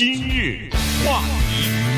[0.00, 0.60] 今日
[1.04, 1.97] 话题，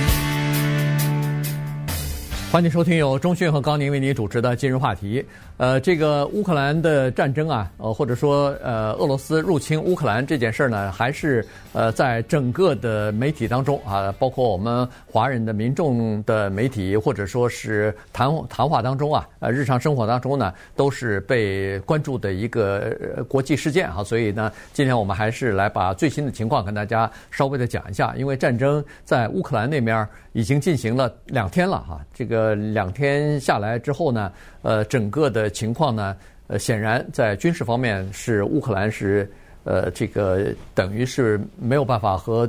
[2.50, 5.24] 欢迎收听由钟讯和高宁为您主持的今日话题。
[5.56, 24.03] 呃，这个乌克兰的战争啊，呃，或者说呃，俄罗斯入侵乌克兰这件事儿呢，还是呃，在整个的媒体当中啊，包括我们华人的民众的媒体，或者说是谈谈话当中啊，呃，日常生活当中呢，都是被关注的一个呃国际事件啊。
[24.03, 34.33] 所以呢，今天我们还是来把最新的情况跟大家稍微的讲一下，因为战争在乌克兰那边已经进行了两天了哈，这个呃两天下来之后呢。
[34.62, 36.15] 呃，整个的情况呢，
[36.47, 39.27] 呃，显然在军事方面是乌克兰是
[39.65, 42.47] 呃这个等于是没有办法和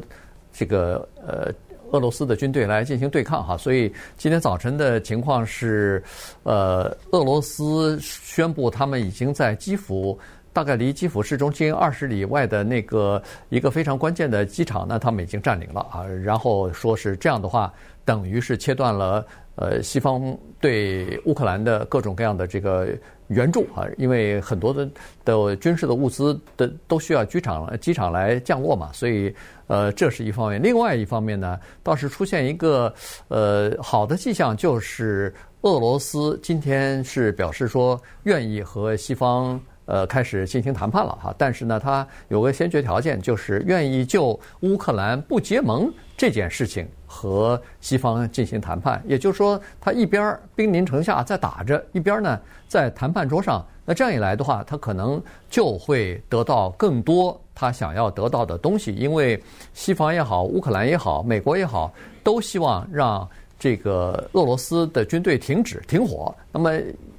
[0.51, 1.49] 这个呃
[1.91, 6.03] 俄罗斯的军队来进行对抗哈，所以今天早晨的情况是，
[6.43, 10.19] 呃，俄罗斯宣布他们已经在基辅，
[10.53, 17.73] 大概离基辅市中心二十里外的那个一个非常关键的机场呢，他们已经占领了啊，然后说是这样的话，
[18.05, 19.25] 等于是切断了。
[19.55, 22.87] 呃，西方对乌克兰的各种各样的这个
[23.27, 24.89] 援助啊，因为很多的
[25.25, 29.31] 的军事的物资的都需要机场机场来降落嘛，所以
[29.67, 30.59] 呃，这是一方面。
[30.59, 32.91] 另外一方面呢，倒是出现一个
[33.27, 35.31] 呃好的迹象，就是
[35.61, 39.59] 俄罗斯今天是表示说愿意和西方
[39.91, 53.65] 呃开始进行谈判了哈，但是呢，他有个先决条件，就是愿意就乌克兰不结盟这件事情和西方进行谈判，也就是说，他一边兵临城下在打着，一边呢在谈判桌上。
[53.83, 59.37] 那这样一来的话，他可能就会得到更多他想要得到的东西，因为
[59.73, 61.91] 西方也好，乌克兰也好，美国也好，
[62.23, 63.27] 都希望让
[63.59, 66.33] 这个俄罗斯的军队停止停火。
[66.49, 66.71] 那么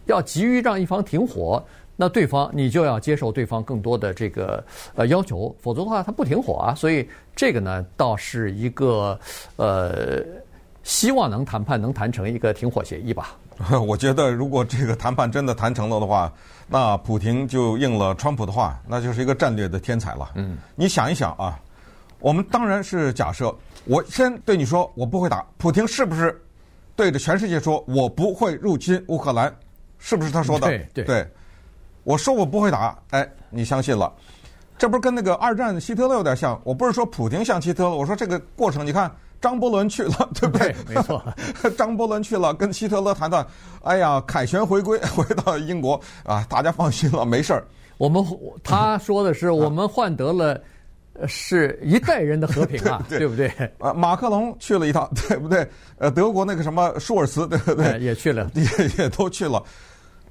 [0.06, 1.62] 要急于让一方停火。
[2.03, 4.64] 那对方你就要接受对方更多的这个
[4.97, 6.75] 呃要求，否则的话他不停火啊。
[6.75, 9.17] 所以这个呢，倒是一个
[9.55, 10.20] 呃
[10.83, 13.36] 希望能谈判能谈成一个停火协议吧。
[13.86, 16.32] 我觉得如果这个谈判真的谈成了的话，
[16.66, 20.32] 那普廷就应了川普的话，那就是一个战略的天才了。
[20.34, 21.56] 嗯，你想一想啊，
[22.19, 23.54] 我们当然是假设，
[23.84, 26.37] 我先对你说我不会打，普廷是不是
[26.97, 29.54] 对着全世界说我不会入侵乌克兰？
[30.00, 30.66] 是不是他说的？
[30.66, 31.04] 对对。
[31.04, 31.28] 对
[32.05, 34.13] 我说我不会打，哎，你相信了？
[34.79, 36.61] 这不是跟那个二战希特勒有点像？
[36.65, 39.09] 我不是说普京像希特勒，我说这个过程，你看
[39.41, 40.75] 张伯伦去了，对不对？
[40.87, 41.23] 对没错，
[41.79, 43.47] 张伯伦去了，跟希特勒谈谈，
[43.85, 47.65] 哎呀，凯旋回归， 回到英国啊，大家放心了，没事儿。
[47.99, 48.25] 我们
[48.65, 50.61] 他说的是，我们换得了
[51.29, 53.71] 是一代人的和平啊， 对，对，对不对？
[53.79, 55.65] 啊，马克龙去了一趟，对不对？
[55.99, 58.01] 呃，德国那个什么舒尔茨，对不对？
[58.01, 58.65] 也去了，也
[58.99, 59.63] 也都去了，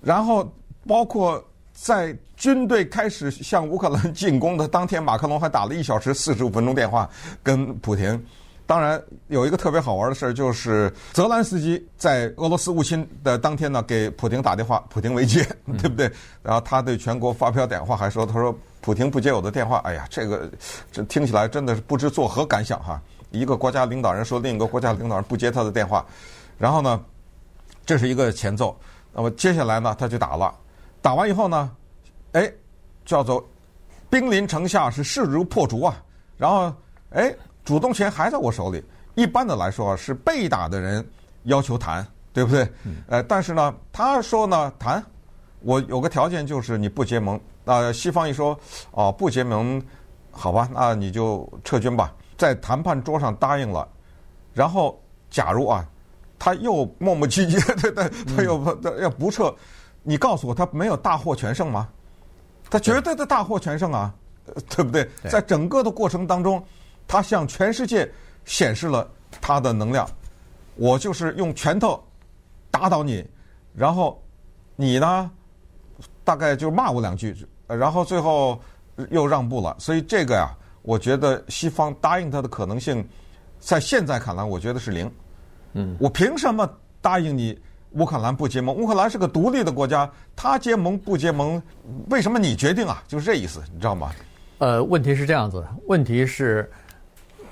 [0.02, 0.46] 然后
[0.86, 1.42] 包括。
[1.82, 7.10] 在军队开始向乌克兰进攻的当天，马克龙还打了一小时四十五分钟电话
[7.42, 8.24] 跟普廷。
[8.68, 15.44] 当然，有一个特别好玩的事儿，就是泽兰斯基在俄罗斯入侵的当天呢，给普廷打电话，普廷未接，
[15.80, 16.10] 对不对？
[16.44, 20.48] 然后他对全国发表电话，还说：“他说普廷不接我的电话，哎呀，这个
[20.92, 23.02] 这听起来真的是不知作何感想哈。
[23.32, 26.06] 一个国家领导人说另一个国家领导人不接他的电话，
[26.60, 27.04] 然后呢，
[27.88, 28.80] 这是一个前奏。
[29.12, 30.54] 那么接下来呢，他就打了。”
[31.02, 31.72] 打完以后呢，
[32.34, 32.52] 哎，
[33.06, 33.44] 叫做
[34.10, 36.02] 兵临城下是势如破竹啊。
[36.38, 36.74] 然后
[37.12, 38.84] 哎，主动权还在我手里。
[39.16, 41.06] 一般的来说是被打的人
[41.44, 42.68] 要求谈，对不对？
[43.08, 45.04] 呃，但是呢，他说呢谈，
[45.60, 47.40] 我有个条件就是你不结盟。
[47.66, 48.58] 那西方一说
[48.92, 49.82] 哦不结盟，
[50.32, 52.14] 好吧，那你就撤军吧。
[52.38, 53.88] 在谈判桌上答应了，
[54.54, 55.86] 然后假如啊，
[56.40, 59.54] 他又磨磨唧唧， 对对，他又要不撤。
[60.04, 61.88] 你告诉我，他没有大获全胜吗？
[62.70, 64.14] 他绝对的大获全胜啊，
[64.46, 65.10] 对，对不对？
[65.30, 66.64] 在整个的过程当中，
[67.08, 68.10] 他向全世界
[68.46, 69.10] 显示了
[69.42, 70.08] 他的能量。
[70.76, 72.02] 我就是用拳头
[72.72, 73.24] 打倒你，
[73.76, 74.24] 然后
[74.76, 75.30] 你呢，
[76.24, 77.36] 大概就骂我两句，
[77.68, 78.60] 然后最后
[79.10, 79.76] 又让步了。
[79.78, 83.08] 所以这个呀，我觉得西方答应他的可能性，
[83.60, 85.12] 在现在看来，我觉得是零。
[85.74, 86.68] 嗯，我凭什么
[87.02, 87.60] 答应你？
[87.92, 91.62] 乌克兰不结盟，乌克兰是个独立的国家，他结盟不结盟，
[92.10, 93.04] 为什么你决定啊？
[93.08, 94.12] 就是这意思，你知道吗？
[94.60, 96.70] 呃，问题是这样子，问题是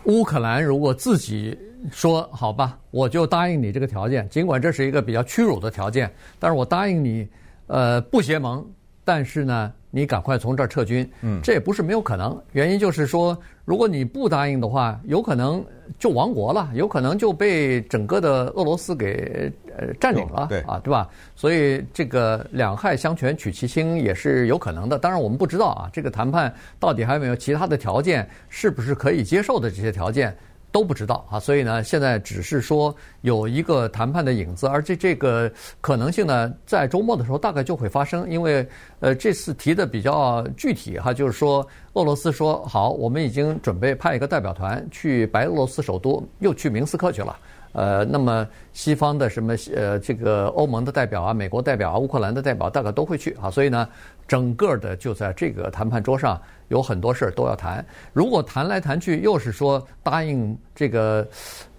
[0.03, 1.57] 乌克兰如果自己
[1.91, 7.27] 说好吧，我就答应你这个条件，尽管这是一个比较屈辱的条件，但是我答应你，
[7.67, 8.65] 呃，不结盟，
[9.03, 11.09] 但是呢，你赶快从这儿撤军。
[11.21, 12.41] 嗯，这也不是没有可能。
[12.51, 15.63] 原因就是说，如果你不答应的话，有可能
[15.97, 21.07] 就亡国了，有可能就被整个的俄罗斯给呃占领了，对啊，对吧？
[21.35, 24.97] 所以这个两害相权取其轻也是有可能的。
[24.97, 30.35] 当然，我们不知道啊，这个谈判到底还有没有其他的条件，是不是可以接受的这些条件。
[30.71, 35.51] 都不知道啊，所以呢，现在只是说有一个谈判的影子，而这这个
[35.81, 38.67] 可能性呢，在周末的时候大概就会发生，因为
[38.99, 47.37] 呃这次提的比较具体哈，就是说俄罗斯说好，我们已经准备派一个代表团去白俄罗斯首都，又去明斯克去了。
[47.71, 53.87] 呃，那么西方的什么呃，这个欧盟的代表啊，美国代表啊，乌克兰的代表大概都会去啊，所以呢，
[54.27, 56.39] 整个的就在这个谈判桌上
[56.69, 57.85] 有很多事儿都要谈。
[58.11, 61.27] 如果谈来谈去又是说答应这个，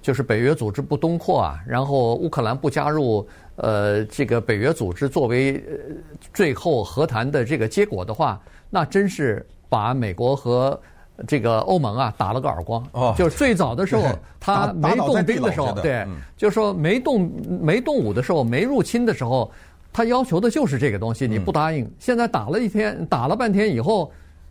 [0.01, 3.27] 就是北约组织不东扩啊，然后乌克兰不加入
[3.57, 5.95] 呃这个北约组织作为呃
[6.33, 8.41] 最后和谈的这个结果的话，
[8.71, 10.81] 那真是把美国和
[11.27, 12.85] 这个欧盟啊，打了个耳光。
[12.93, 14.05] 哦，就是最早的时候，
[14.41, 16.07] 他没动兵的时候，对，
[16.37, 17.31] 就是说没动
[17.61, 19.51] 没动武的时候，没入侵的时候，
[19.93, 21.91] 他要求的就是这个东西，你不答应。
[21.99, 24.11] 现在打了一天，打了半天以后，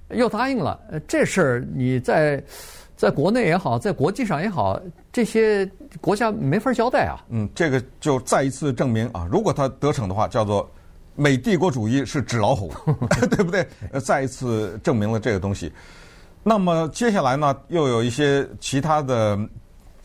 [0.09, 0.79] 又答应了。
[1.07, 2.43] 这事儿你在
[2.95, 4.79] 在国内也好，在国际上也好，
[5.11, 5.69] 这些
[6.01, 7.23] 国家没法交代啊。
[7.29, 10.69] 嗯，这个就再一次证明啊，如果他得逞的话，叫做
[11.15, 12.71] 美帝国主义是纸老虎，
[13.29, 13.65] 对不对？
[13.99, 15.71] 再一次证明了这个东西。
[16.49, 19.37] 那么接下来呢，又有一些其他的，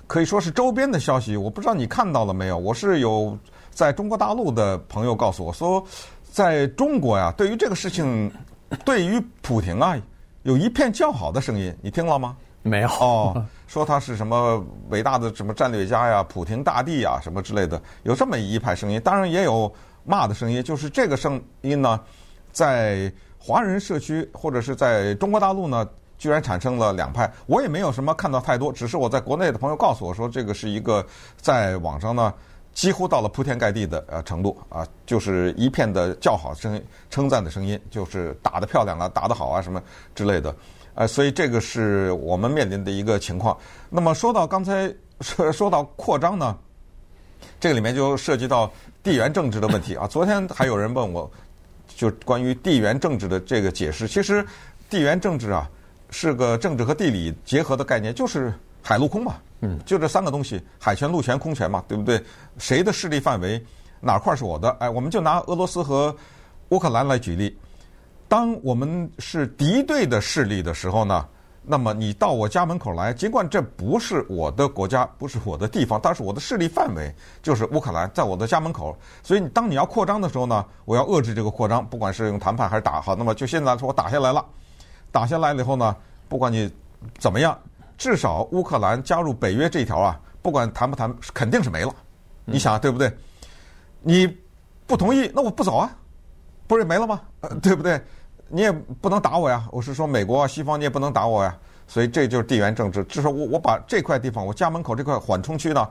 [0.07, 1.39] 可以说是周边的消息。
[1.39, 2.59] 我不知道你看到了没有？
[2.59, 3.35] 我是有
[3.71, 5.83] 在中国大陆的朋友告诉我说，
[6.31, 8.31] 在中国呀，对于这个事情，
[8.85, 9.97] 对于普亭啊，
[10.43, 11.75] 有一片叫好的声音。
[11.81, 12.37] 你听了吗？
[12.61, 12.89] 没有。
[13.01, 19.01] 哦，说他是什么伟大的什么战略家呀，普亭大帝呀，什么之类的，有这么一派声音。
[19.01, 19.73] 当然也有
[20.05, 21.99] 骂的声音，就是这个声音呢，
[22.53, 25.89] 在华人社区或者是在中国大陆呢。
[26.17, 31.05] 居然产生了两派，我也没有什么看到太多，只是我在国内的朋友告诉我说，这个是一个
[31.37, 32.33] 在网上呢
[32.73, 39.83] 几乎到了铺天盖地的呃程度啊，就是一片的叫好声、称赞的声音，就是打得漂亮啊，打得好啊什么
[40.15, 40.55] 之类的，
[40.95, 43.57] 呃，所以这个是我们面临的一个情况。
[43.91, 46.57] 那么说到刚才说说到扩张呢，
[47.61, 48.71] 这个里面就涉及到
[49.03, 50.07] 地缘政治的问题啊。
[50.07, 51.31] 昨天还有人问我，
[51.87, 54.45] 就关于地缘政治的这个解释，其实
[54.89, 55.71] 地缘政治啊。
[56.17, 62.23] 是个政治和地理结合的概念，就是海陆空嘛，嗯，就这三个东西，海权、陆权、空权嘛，对不对？
[62.57, 63.61] 谁的势力范围
[64.01, 64.71] 哪块是我的？
[64.79, 66.15] 哎，我们就拿俄罗斯和
[66.69, 67.59] 乌克兰来举例。
[68.29, 71.27] 当我们是敌对的势力的时候呢，
[71.65, 77.13] 那么你到我家门口来，尽管这不是我的国家，不是我的地方，但是我的势力范围
[77.43, 78.97] 就是乌克兰，在我的家门口。
[79.25, 84.47] 所以你当你要扩张的时候呢，我要遏制这个扩张，不管是用谈判还是打，好，那么就现在说我打下来了。
[85.15, 85.95] 打下来了以后呢，
[86.29, 86.69] 不管你
[87.21, 87.57] 怎么样，
[87.97, 91.95] 至少乌克兰加入北约这一条啊，不管谈不谈，肯定是没了。
[92.45, 93.17] 你想对不对？
[94.03, 94.27] 你
[94.89, 95.89] 不同意，那我不走啊，
[96.67, 97.21] 不是没了吗？
[97.63, 98.03] 对不对？
[98.49, 99.69] 你也不能打我呀。
[99.71, 101.57] 我是说美国啊，西方你也不能打我呀。
[101.87, 103.05] 所以这就是地缘政治。
[103.05, 105.89] 至少我我把这块地方，我家门口这块缓冲区呢，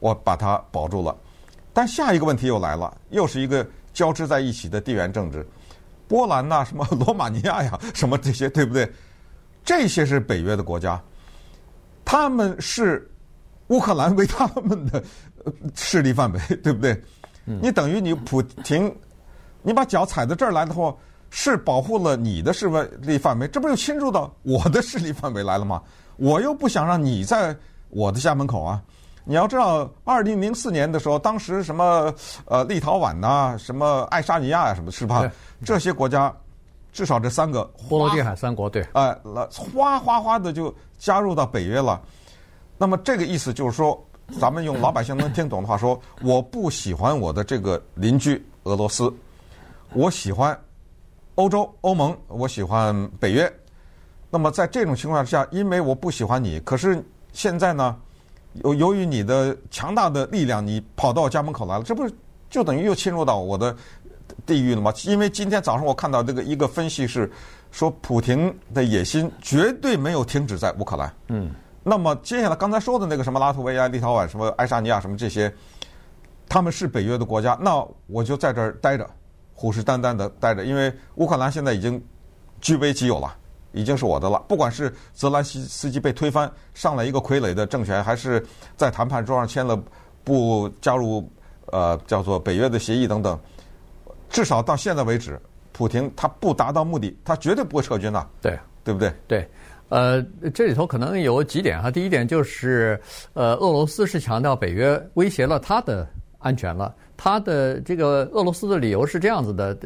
[0.00, 1.14] 我把它保住了。
[1.74, 5.46] 但下一个问题又来了，又是一个交织在一起的地缘政治。
[6.08, 8.90] 波兰呐，什么罗马尼亚呀， 什么这些，对不对？
[9.64, 11.00] 这些是北约的国家，
[12.04, 13.10] 他们是
[13.68, 15.02] 乌克兰为他们的
[15.74, 17.00] 势力范围， 对不对？
[17.44, 18.94] 你等于你普亭，
[19.62, 20.94] 你把脚踩到这儿来的话，
[21.30, 22.68] 是保护了你的势
[23.00, 25.82] 力范围，这不就侵入到我的势力范围来了吗？
[26.16, 27.56] 我又不想让你在
[27.88, 28.82] 我的家门口啊。
[29.26, 32.12] 你要知道，二零零四年的时候，当时什么
[32.44, 35.30] 呃立陶宛呐，什么爱沙尼亚呀，什么是吧？
[35.64, 36.30] 这些国家，
[36.92, 41.98] 至少这三个波罗的海三国，对，哎，那哗哗哗的就加入到北约了。
[42.76, 43.98] 那么这个意思就是说，
[44.38, 49.10] 咱们用老百姓能听懂的话说，我不喜欢我的这个邻居俄罗斯，
[49.94, 50.58] 我喜欢
[51.36, 53.50] 欧洲欧盟，我喜欢北约。
[54.28, 57.96] 那么在这种情况之下，因为我不喜欢你，可是现在呢？
[58.62, 62.14] 由由于你的强大的力量，你跑到我家门口来了，这不是
[62.48, 63.74] 就等于又侵入到我的
[64.46, 64.92] 地域了吗？
[65.04, 67.30] 因为今天早上我看到这个一个分析是
[67.72, 71.12] 说，普廷的野心绝对没有停止在乌克兰。
[71.28, 71.50] 嗯。
[71.82, 75.52] 那么接下来刚才说的那个什么拉脱维亚、立陶宛、什么爱沙尼亚什么这些，
[76.48, 79.06] 他们是北约的国家，那我就在这儿待着，
[79.52, 82.02] 虎视眈眈的待着，因为乌克兰现在已经
[82.60, 83.36] 据为己有了。
[83.74, 84.42] 已经是我的了。
[84.48, 88.42] 不管是泽连斯基被推翻，上来一个傀儡的政权，还是
[88.76, 89.78] 在谈判桌上签了
[90.22, 91.28] 不加入
[91.66, 93.38] 呃叫做北约的协议等等，
[94.30, 95.38] 至少到现在为止，
[95.72, 99.12] 普京他不达到目的，他绝对不会撤军的，对，对不对？
[99.26, 99.48] 对，
[99.88, 100.22] 呃，
[100.54, 101.90] 这里头可能有几点哈。
[101.90, 103.00] 第一点就是，
[103.34, 106.94] 呃，俄罗斯是强调北约威胁了他的安全了。
[107.16, 109.76] 他的这个俄罗斯的理由是这样子的：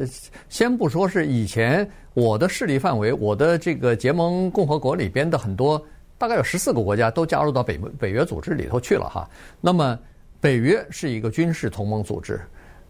[0.49, 5.81] 先不说是以前我的势力范围，我的这个结盟共和国里边的很多，
[6.17, 9.29] 大概有十四个国家都加入到北北约组织里头去了哈。
[9.61, 9.97] 那么
[10.41, 12.39] 北约是一个军事同盟组织，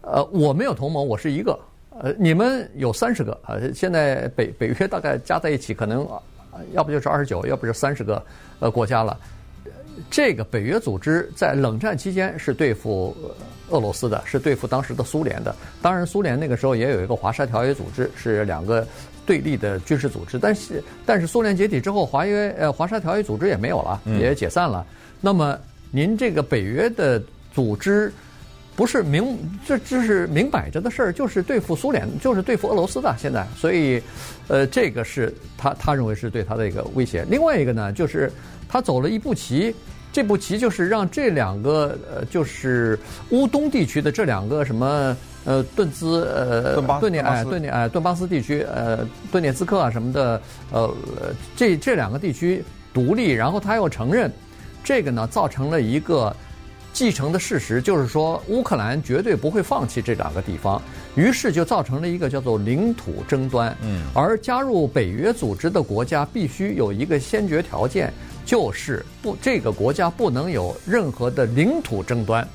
[0.02, 1.58] 呃，我没有同盟，我是一个。
[1.98, 3.58] 呃，你们有三十个啊？
[3.74, 6.08] 现在北北约大概加在一起，可能
[6.72, 8.24] 要不就是二十九，要不就三十个
[8.58, 9.18] 呃国家了。
[10.10, 13.16] 这个北约组织在冷战期间是对付
[13.70, 15.54] 俄罗斯的，是对付当时的苏联的。
[15.82, 18.86] 当然，苏联那个时候也有一个华沙条约组织，是两个
[19.26, 20.38] 对立的军事组织。
[20.38, 24.86] 但是，但是苏联解体之后，华约呃华沙条约组织也没有了，也解散了。
[25.20, 25.58] 那么，
[25.90, 28.12] 您这个北约的组织。
[28.80, 33.14] 不是明，这这是明摆着的事儿，就是对付苏联，就是对付俄罗斯的。
[33.18, 34.02] 现在，所以，
[34.48, 37.22] 呃，这个是他他认为是对他的一个威胁。
[37.28, 38.32] 另外一个呢，就是
[38.70, 39.74] 他走了一步棋，
[40.10, 50.40] 这步棋就是让这两个呃，就是乌东地区的这两个什么呃顿兹呃顿涅哎顿涅哎顿巴斯地区呃顿涅茨克啊什么的
[50.72, 50.90] 呃
[51.54, 54.32] 这这两个地区独立，然后他又承认
[54.82, 56.34] 这个呢，造成了一个。
[56.92, 60.80] 继承的事实就是说，乌克兰绝对不会放弃这两个地方，
[61.14, 63.74] 于是就造成了一个叫做领土争端。
[63.82, 68.12] 嗯，而加入北约组织的国家必须有一个先决条件，
[68.44, 72.46] 就是不这个国家不能有任何的领土争端。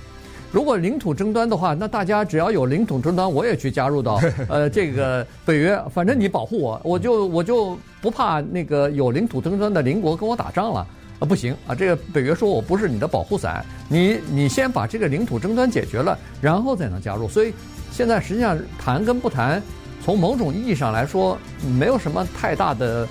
[0.51, 10.86] 如果领土争端的话，那大家只要有领土争端，我也去加入到 呃这个北约，反正你保护我，我就我就不怕那个有领土争端的邻国跟我打仗了。
[11.19, 11.74] 啊，不行啊！
[11.74, 17.27] 这个北约说我不是你的保护伞，你你先把这个领土争端解决了，然后再能加入。
[17.27, 17.53] 所以
[17.91, 19.62] 现在实际上谈跟不谈，
[20.03, 21.38] 从某种意义上来说，
[21.79, 23.07] 没有什么太大的，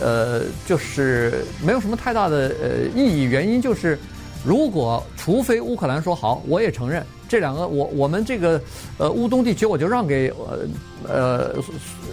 [0.00, 3.22] 呃，就是没有什么太大的呃意义。
[3.22, 3.98] 原因就是，
[4.44, 8.60] 如果除非乌克兰说好，我也承认这两个，我我们这个
[8.98, 10.58] 呃乌东地区我就让给呃
[11.08, 11.54] 呃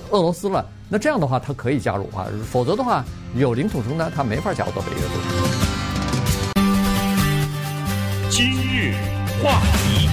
[0.09, 0.65] 俄罗斯了。
[0.89, 3.03] 那这样的话，他可以加入啊，否则的话，
[3.35, 5.29] 有领土争端，他没法加入到北约组织。
[8.29, 8.93] 今日
[9.41, 10.09] 话题，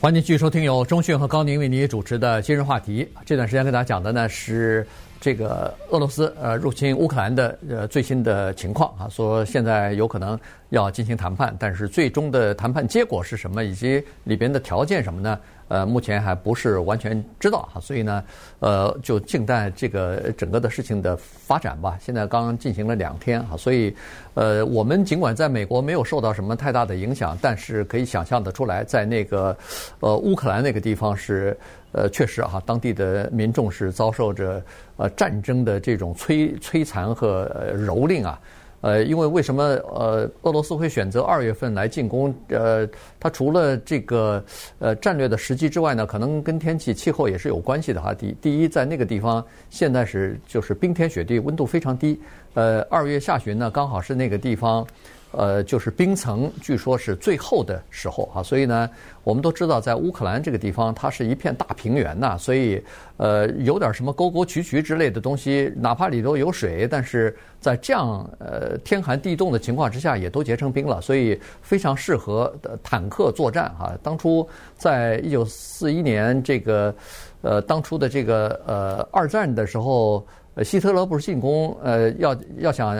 [0.00, 3.08] 欢迎继续收听由中讯和高宁为您主持的今日话题。
[3.24, 4.86] 这段时间跟大家讲的呢是
[5.20, 10.38] 这个俄罗斯呃入侵乌克兰的呃最新的情况啊，说现在有可能
[10.70, 15.38] 要进行谈判，但是最终的谈判结果是什么，以及里边的条件什么呢？
[15.68, 18.24] 呃，目前还不是完全知道哈，所以呢，
[18.58, 21.96] 呃，就静待这个整个的事情的发展吧。
[22.00, 23.94] 现在刚刚进行了两天哈，所以，
[24.34, 29.56] 呃，我们尽管在美国没有受到什么太大的影响，但是可以想象得出来，在那个
[30.00, 31.56] 呃乌克兰那个地方是
[31.92, 34.62] 呃确实哈，当地的民众是遭受着
[34.96, 38.40] 呃战争的这种摧摧残和蹂躏啊。
[38.82, 42.34] 呃，因为为什么呃俄罗斯会选择二月份来进攻？
[42.48, 44.42] 呃，它除了这个
[44.78, 48.14] 呃战略的时机之外呢，可能跟天气气候也是有关系的哈。
[48.14, 52.18] 第第一，在那个地方现在是就是冰天雪地，温度非常低。
[52.54, 54.86] 呃，二月下旬呢，刚好是那个地方。
[55.32, 58.90] 呃，就是冰层，据说是最厚的时候啊，所以呢，
[59.22, 62.82] 我们都知道，在乌克兰这个地方，它是一片大平原呐，所以
[63.16, 73.96] 呃，有点什么沟沟渠渠之类的东西，哪怕里头有水，但是在这样呃天寒地冻的情况之下，也都结成冰了，所以非常适合坦克作战哈。
[74.02, 76.94] 当初在一九四一年这个
[77.42, 80.26] 呃当初的这个呃二战的时候，
[80.64, 82.96] 希特勒不是进攻呃要要想。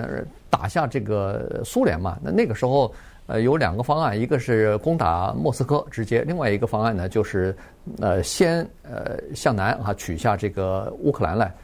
[0.52, 2.18] 打下这个苏联嘛？
[2.20, 2.92] 那那个时候，
[3.28, 7.56] 呃，有两个方案，一个是攻打莫斯科直接，另外一个方案呢，就是
[8.00, 11.54] 呃，先呃向南啊取下这个乌克兰来。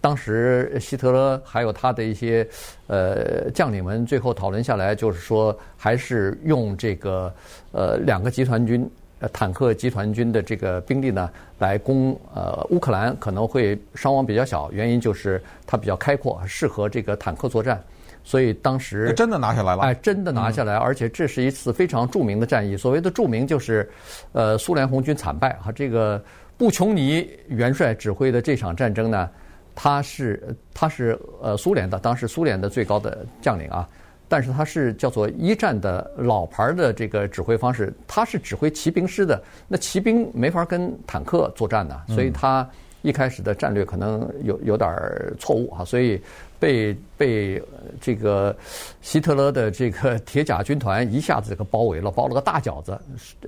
[0.00, 2.44] 当时希特勒还有他的一些
[2.86, 7.32] 呃将领们，最后讨论下来，就是说还是用这个
[7.70, 8.90] 呃两个集团军，
[9.22, 17.80] 呃坦克集团军的这个兵力呢来攻呃乌克兰，可能会伤亡比较小，原因就是它比较开阔，适合这个坦克作战。
[18.24, 22.76] 所以当时真的拿下来了，哎，真的拿下来，而且这是一次非常著名的战役。
[22.76, 23.88] 所谓的著名，就是，
[24.32, 25.72] 呃，苏联红军惨败啊。
[25.74, 26.22] 这个
[26.56, 29.28] 布琼尼元帅指挥的这场战争呢，
[29.74, 33.88] 他是他是呃苏联的，当时苏联的最高的将领啊，
[34.32, 42.66] 但是他是叫做一战的老牌的这个指挥方式，他是指挥骑兵师的，那骑兵没法跟坦克作战呢，所以他
[43.02, 44.90] 一开始的战略可能有有点
[45.38, 46.18] 错误哈，所以。
[46.62, 47.60] 被被
[48.00, 48.54] 这个
[49.00, 52.96] 希特勒的这个铁甲军团一下子给包围了，包了个大饺子。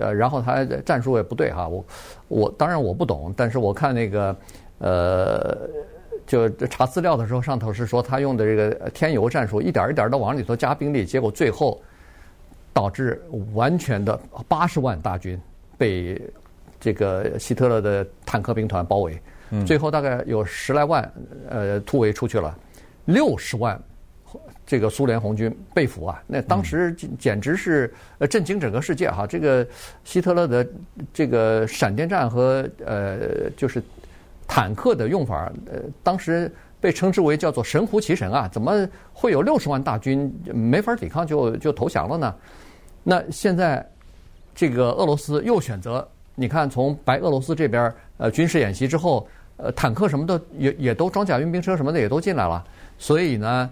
[0.00, 1.84] 呃，然后他战术也不对哈，我
[2.26, 4.36] 我当然我不懂，但是我看那个
[4.78, 5.56] 呃，
[6.26, 11.80] 就查资料的时候，上头是说他用的这个添油战术，一点一点的往里头加兵力，结果最后
[12.72, 15.40] 导致完全的八十万大军
[15.76, 16.20] 被
[16.80, 19.18] 这个希特勒的坦克兵团包围，
[19.66, 21.12] 最后大概有十来万
[21.48, 22.56] 呃突围出去了。
[23.04, 23.78] 六十万
[24.66, 29.26] 这个苏联红军被俘啊，那当时简直是呃震惊整个世界哈！
[29.26, 29.66] 这个
[30.04, 30.66] 希特勒的
[31.12, 33.82] 这个闪电战和呃就是
[34.46, 38.48] 坦克的用法，呃当时被称之为叫做神乎其神啊！
[38.52, 42.34] 怎么会有六十万大军没法抵抗就就投降了呢？
[43.02, 43.86] 那现在
[44.54, 52.62] 这个俄罗斯又选择，你看从白俄罗斯这边呃军事演习之后，呃坦克什么的也也都装甲运兵车什么的也都进来了。
[52.98, 53.70] 所以呢，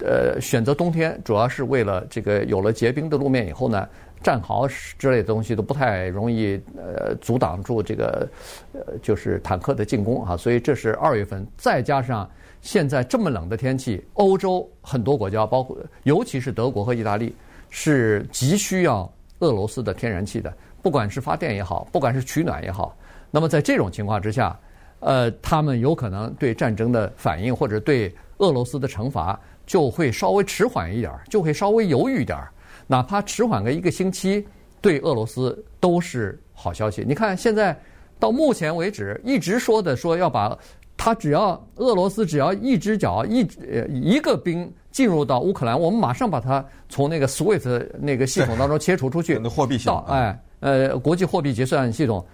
[0.00, 3.88] 呃，选择冬天主要是为了这个有了结冰的路面以后呢，
[4.22, 8.28] 战壕之类的东西都不太容易呃阻挡住这个
[8.72, 10.36] 呃就是坦克的进攻啊。
[10.36, 12.28] 所以这是二月份，再加上
[12.60, 17.34] 现在这么冷的天气，欧洲很多国家，包括尤其是德国和意大利，
[17.70, 22.94] 是急需要俄罗斯的天然气的，不管是发电也好，不管是取暖也好。
[23.30, 24.58] 那么在这种情况之下，
[24.98, 32.52] 呃，他们有可能对战争的反应或者对俄罗斯的惩罚就会稍微迟缓一点儿，就会稍微犹豫一点儿，
[32.90, 34.44] 哪怕迟缓个一个星期，
[34.80, 37.04] 对俄罗斯都是好消息。
[37.06, 37.78] 你看，现在
[38.18, 40.58] 到目前为止，一直说的说要把
[40.96, 52.26] 他只要俄罗斯只要一只脚一呃一个兵进入到乌克兰，我们马上把它从那个 SWIFT 那个系统当中切除出去，那货币系统，哎呃国际货币结算系统，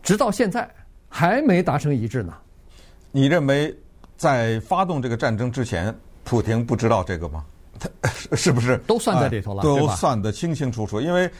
[0.00, 0.70] 直到现在
[1.08, 2.32] 还没达成一致呢。
[3.10, 3.76] 你认为？
[4.16, 7.44] 在发动这个战争之前，普京不知道这个吗？
[7.78, 7.88] 他
[8.36, 9.62] 是不是都算在里头了？
[9.62, 11.00] 都算得清清楚楚。
[11.00, 11.30] 因为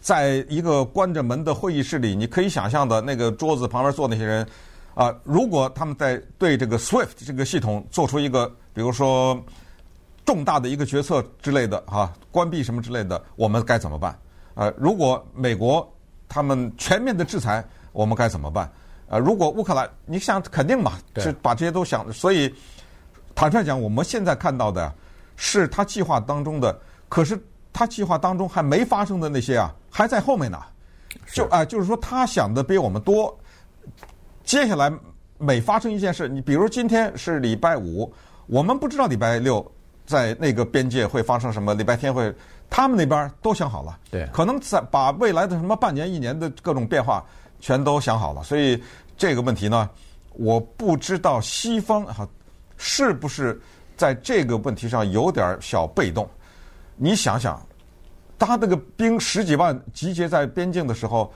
[0.00, 4.46] 在一个关着门的会议室里，你可以想象的那个桌子旁边坐那些人
[4.94, 9.42] 啊，如果他们在对这个 SWIFT 这个系统做出一个，比如说
[10.24, 14.16] 重大的一个决策之类的哈，关闭什么之类的，我们该怎么办？
[14.54, 15.90] 呃，如果美国
[16.28, 18.70] 他们全面的制裁，我们该怎么办？
[19.08, 22.52] 呃，如果乌克兰，你想肯定嘛，是把这些都想，所以
[23.34, 24.92] 坦率讲，我们现在看到的
[25.42, 26.78] 是他计划当中的，
[27.08, 27.42] 可是
[27.72, 30.60] 他计划当中还没发生的那些啊，还在后面呢。
[31.32, 33.34] 就啊，就是说他想的比我们多。
[34.44, 34.92] 接下来
[35.38, 38.12] 每发生一件事，你比如今天是礼拜五，
[38.48, 39.64] 我们不知道礼拜六
[40.04, 42.30] 在那个边界会发生什么，礼拜天会，
[42.68, 43.98] 他们那边都想好了。
[44.10, 47.24] 对，可能在把未来的什么半年、一年的各种变化。
[47.62, 48.82] 全都想好了，所以
[49.18, 49.90] 这个问题呢，
[50.32, 52.26] 我不知道西方哈
[52.78, 53.60] 是不是
[54.00, 56.26] 在这个问题上有点小被动。
[56.96, 57.60] 你想想，
[58.38, 61.30] 他那个兵十几万集结在边境的时候，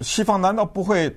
[0.00, 1.14] 西方难道不会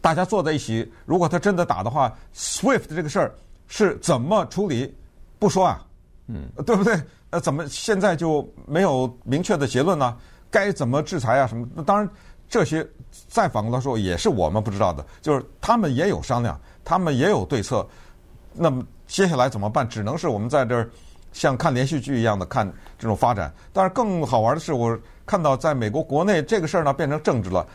[0.00, 0.92] 大家坐在一起？
[1.04, 3.32] 如果他真的打的话，SWIFT 这个事儿
[3.68, 4.92] 是怎么处理？
[5.38, 5.86] 不说啊，
[6.26, 7.00] 嗯，对不对？
[7.30, 10.16] 呃，怎么现在就没有明确的结论呢？
[10.50, 11.46] 该怎么制裁啊？
[11.46, 11.64] 什么？
[11.76, 12.10] 那当然。
[12.48, 12.86] 这些
[13.26, 17.84] 再反过来说，也是我们不知道的，就是他们也有商量，他们也有对策。
[18.52, 19.88] 那么接下来怎么办？
[19.88, 20.88] 只能是我们在这儿
[21.32, 23.52] 像看连续剧一样的看这种发展。
[23.72, 27.66] 但是更好玩的是，我看到在美国国内这个事儿呢变成政治了，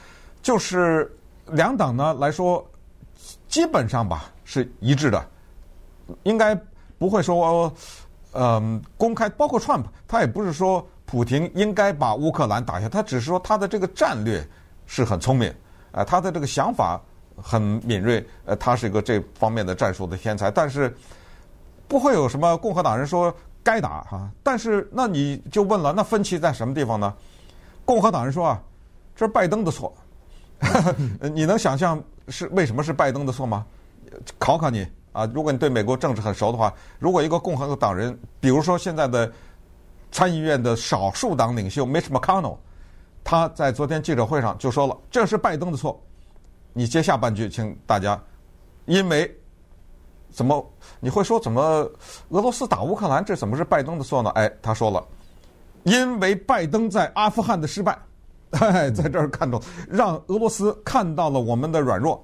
[0.42, 1.12] 就是
[1.48, 2.66] 两党呢来说，
[3.48, 5.26] 基本上吧是一致的，
[6.24, 6.54] 应该
[6.98, 7.74] 不会说
[8.34, 14.46] 嗯、呃、公开，包括 Trump，他也不是说普京应该把乌克兰打下，他只是说他的这个战略。
[14.88, 15.50] 是很聪明，
[15.94, 17.02] 啊，他的这个想法
[17.42, 20.94] 很敏锐，呃，他是一个这方面的战术的天才，但是
[21.92, 24.32] 不会有什么共和党人说该打哈。
[24.42, 27.14] 但是那你就问了，那分歧在什么地方呢？
[27.84, 28.64] 共和党人说啊，
[29.14, 29.94] 这是拜登的错，
[31.36, 33.66] 你能想象是为什么是拜登的错吗？
[34.40, 39.30] 考考你啊，如果你对美国政治很熟的话，如果一个共和党人，比如说现在的
[40.14, 42.56] 参议院的少数党领袖 Mitch McConnell。
[43.24, 46.02] 他在昨天记者会上就说了：“这是拜登的错。”
[46.74, 48.20] 你接下半句，请大家，
[48.86, 49.30] 因为
[50.32, 50.66] 怎么
[51.00, 51.62] 你会说怎么
[52.30, 54.30] 俄罗斯打乌克兰，这怎么是拜登的错呢？
[54.32, 55.06] 哎，他说了，
[55.84, 57.98] 因为拜登在阿富汗的失败，
[58.52, 62.24] 哎， 在这儿看到让俄罗斯看到了我们的软弱，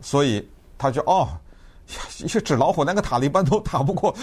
[0.00, 1.28] 所以他就哦，
[2.22, 4.14] 一些纸老虎连个塔利班都打不过，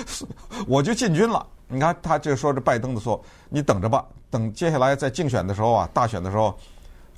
[0.68, 1.46] 我就进军了。
[1.68, 4.06] 你看，他就说是拜登的错，你等着吧。
[4.30, 6.58] 等接下来在竞选的时候啊，大选的时候，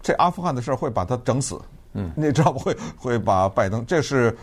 [0.02, 1.60] 这阿富汗的事儿会把他整死。
[1.94, 3.84] 嗯，你知道不会会把拜登？
[3.86, 4.36] 这是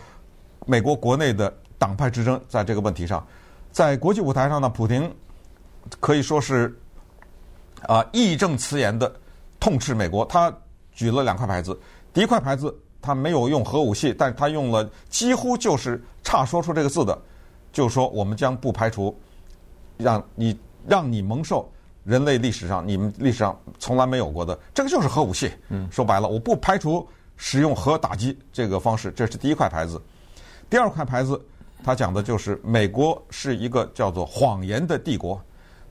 [0.65, 3.25] 美国国内的党派之争，在这个问题上，
[3.71, 5.13] 在国际舞台上呢，普京
[5.99, 6.77] 可以说是
[7.83, 9.13] 啊义正辞严的
[9.59, 10.25] 痛斥美国。
[10.25, 10.51] 他
[10.91, 11.79] 举了两块牌子，
[12.11, 17.17] 第一块牌子他没有用核武器，但是他用了几乎就是差说出这个字的，
[17.71, 19.17] 就是说我们将不排除
[19.97, 21.71] 让你让你蒙受
[22.03, 25.51] 人类历史上你们历史上从来没有过的，这个就是核武器。
[25.69, 30.01] 嗯，说白了，我不排除使用核打击这个方式，这是第一块牌子。
[30.69, 31.39] 第二块牌子。
[31.83, 35.39] 他讲的就是美国是一个叫做谎言的帝国，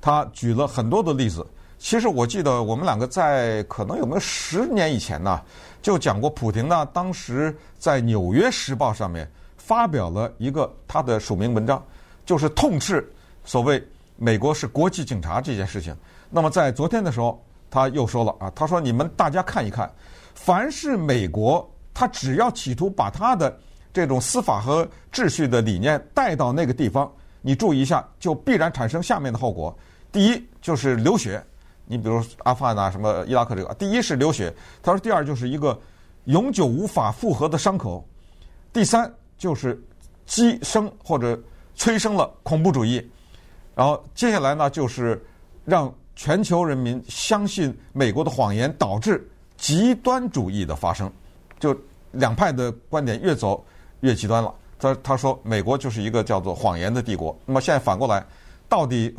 [0.00, 1.46] 他举了很多的例子。
[1.78, 5.40] 其实我记得我们两个在可能有没有十年以前呢，
[5.80, 11.82] 就讲过普京呢，当时在《纽约时报》上面发表了一个他的署名文章，
[12.26, 13.08] 就是痛斥
[13.44, 13.82] 所谓
[14.16, 15.96] 美国是国际警察这件事情。
[16.28, 19.90] 那么在昨天的时候，他又说了啊，他说你们大家看一看，
[20.34, 23.56] 凡是美国，他只要企图把他的。
[23.96, 29.74] 这种司法和秩序的理念带到那个地方，你注意一下，就必然产生下面的后果。
[30.12, 31.42] 第一就是流血，
[31.86, 34.54] 你比如阿富汗啊，什么伊拉克这个，第一是流血。
[34.82, 35.80] 他说，第二就是一个
[36.24, 38.06] 永久无法复合的伤口。
[38.70, 39.82] 第三就是
[40.26, 41.42] 激生或者
[41.74, 43.02] 催生了恐怖主义。
[43.74, 45.24] 然后接下来呢，就是
[45.64, 51.10] 让全球人民相信美国的谎言，导致极端主义的发生。
[51.58, 51.74] 就
[52.12, 53.64] 两派的观点越走。
[54.00, 57.36] 越极端了，他他说美国就是一个叫做谎言的帝国。
[57.46, 58.24] 那么现在反过来，
[58.68, 59.14] 到底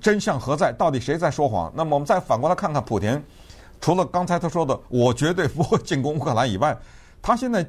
[0.00, 0.72] 真相何在？
[0.72, 1.72] 到底谁在说谎？
[1.74, 3.20] 那么我们再反过来看看普廷，
[3.80, 6.76] 除了刚才他说的“我绝对不会进攻乌克兰”以外，
[7.20, 7.68] 他现在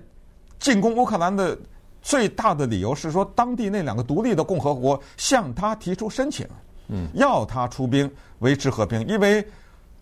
[0.60, 1.58] 进攻乌克兰的
[2.02, 6.48] 最大的理由是说，当地那两个独立的共和国向他提出申请，
[6.90, 9.44] 嗯，要他出兵维持和平，因为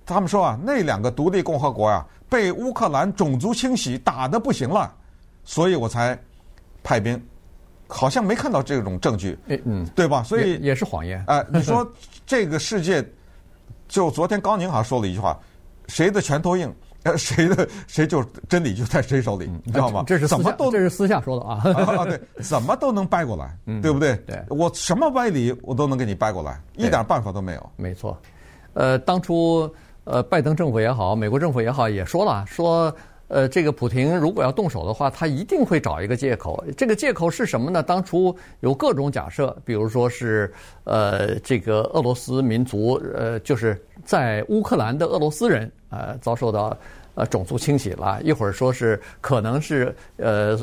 [0.05, 4.93] 他们说啊，那两个独立共和国呀、啊，被乌克兰种族清洗打得不行了，
[5.45, 6.19] 所以我才。
[6.83, 7.21] 派兵，
[7.87, 10.23] 好像没看到这种证据，嗯，对吧？
[10.23, 11.23] 所以也，也是谎言。
[11.27, 11.87] 哎、呃，你说
[12.25, 13.03] 这个世界，
[13.87, 15.37] 就昨天高宁好像说了一句话：
[15.87, 20.03] 谁的拳头硬， 呃，谁的谁就真理就在谁手里，嗯、你知道吗？
[20.05, 21.61] 这是怎么都这是私下说的啊，
[21.97, 22.05] 啊！
[22.05, 24.15] 对，怎么都能掰过来，嗯、对不对？
[24.27, 27.69] 对，我什么歪理我都能给你掰过来，一点办法都没有。
[27.75, 28.17] 没错，
[28.73, 29.71] 呃，当初
[30.03, 32.93] 呃，拜登政府也好，美国政府也好，也说了说。
[33.29, 36.61] 呃，这个普廷如果要动手的话，他一定会找一个借口。
[36.75, 37.81] 这个借口是什么呢？
[37.81, 40.51] 当初有各种假设，比如说是
[40.83, 46.77] 呃，这个俄罗斯民族，呃，就是在乌克兰的俄罗斯人，呃，遭受到。
[47.19, 50.57] 呃，种族清洗了，一会儿说是可能是呃，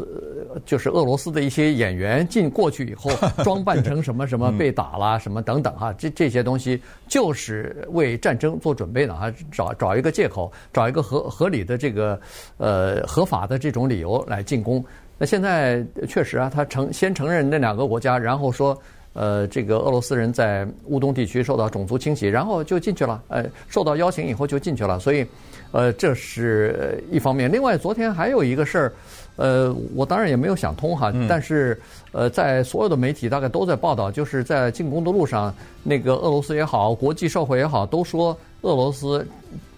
[0.65, 3.11] 就是俄罗斯的一些演员进过去以后，
[3.45, 12.19] 装扮成什么什么被打了什么等等哈，这这些东西就是为战争做准备的哈，找找一个借口，找一个合合理的这个
[12.57, 14.83] 呃合法的这种理由来进攻。
[15.19, 18.81] 那现在确实啊，他承先承认那两个国家，然后说。
[19.19, 23.23] 呃，这个俄罗斯人在乌东地区受到种族清洗，然后就进去了。
[23.29, 25.01] 呃，受到邀请以后就进去了。
[25.01, 25.27] 所以，
[25.73, 27.51] 呃，这是一方面。
[27.51, 28.93] 另外，昨天还有一个事儿，
[29.37, 31.11] 呃，我当然也没有想通哈。
[31.27, 31.81] 但是，
[32.13, 39.27] 呃，在所有的媒体大概都在报道，就是在进攻的路上，那个俄罗斯也好，国际社会也好，都说俄罗斯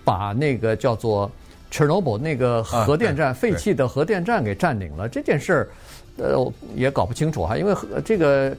[0.02, 1.30] 把那个叫做
[1.70, 5.08] Chernobyl 那个核电站废弃的核电站给占领了。
[5.08, 5.68] 这件事儿，
[6.16, 7.72] 呃，也搞不清楚哈，因为
[8.04, 8.52] 这个。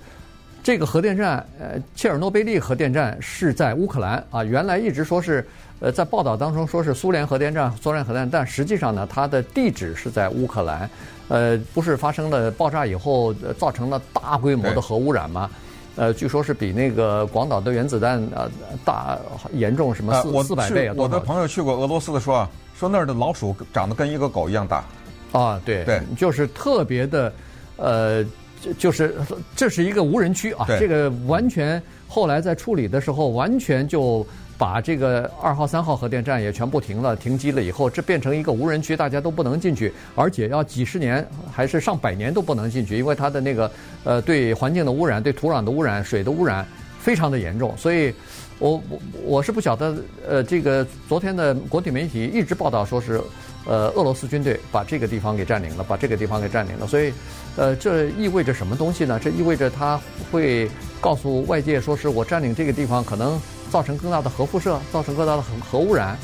[0.62, 4.44] 这个核电站，呃，切尔诺贝利核电站是在乌克兰啊。
[4.44, 5.46] 原来一直说是，
[5.80, 10.90] 呃，在报道当中说是苏联核电站、苏联核电站，但实际上呢，它的地址是在乌克兰。
[11.30, 15.50] 呃，不是发生了爆炸以后造成了大规模的核污染吗？
[15.96, 18.50] 呃，据说是比那个广岛的原子弹呃
[18.84, 19.18] 大
[19.54, 20.94] 严重什么四四百倍啊！
[20.98, 24.84] 我的朋友去过俄罗斯的说啊，说那儿的老鼠长得跟一个狗一样大。
[25.32, 27.34] 啊，对对，就是特别的，
[27.78, 28.26] 呃。
[28.62, 29.16] 就就是
[29.56, 34.26] 这是一个无人区啊，这个完全后来在处理的时候，完全就
[34.58, 37.64] 把这个二号、三号核电站也全部停了、停机了。
[37.64, 43.72] 以后这变成一个无人区，大家都不能进去，而且要几十年还是上百年都不能进去，因为它的那个
[44.04, 46.66] 呃对环境的污染、对土壤的污染、水的污染
[47.00, 47.74] 非常的严重。
[47.78, 48.14] 所以，
[48.58, 49.96] 我我我是不晓得，
[50.28, 53.22] 呃，这个昨天的国际媒体一直报道说是。
[53.66, 57.14] 呃，俄罗斯军队把这个地方给占领了，把这个地方给占领了，所以，
[57.56, 59.20] 呃，这意味着什么东西呢？
[59.22, 60.00] 这意味着他
[60.32, 60.70] 会
[61.02, 66.18] 告诉外界，说是我占领这个地方可能造成更大的核辐射，造成更大的核核污染。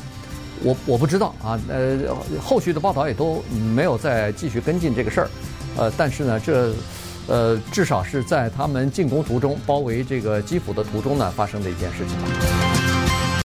[0.62, 1.98] 我我不知道啊，呃，
[2.42, 3.44] 后续的报道也都
[3.74, 5.28] 没有再继续跟进这个事儿。
[5.76, 6.72] 呃，但是呢，这
[7.26, 12.85] 呃至少是在他们进攻途中包围这个基辅的途中呢发生的一件事情。